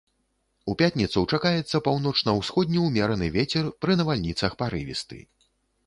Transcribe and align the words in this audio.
У 0.71 0.73
пятніцу 0.79 1.23
чакаецца 1.37 1.83
паўночна-ўсходні 1.87 2.83
ўмераны 2.87 3.27
вецер, 3.39 3.71
пры 3.85 3.93
навальніцах 4.01 4.51
парывісты. 4.65 5.27